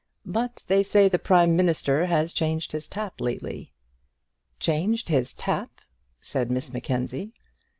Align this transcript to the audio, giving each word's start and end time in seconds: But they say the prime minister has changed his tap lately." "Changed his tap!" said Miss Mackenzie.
But 0.25 0.63
they 0.65 0.81
say 0.81 1.07
the 1.07 1.19
prime 1.19 1.55
minister 1.55 2.07
has 2.07 2.33
changed 2.33 2.71
his 2.71 2.87
tap 2.87 3.21
lately." 3.21 3.71
"Changed 4.59 5.09
his 5.09 5.31
tap!" 5.31 5.69
said 6.19 6.49
Miss 6.49 6.73
Mackenzie. 6.73 7.33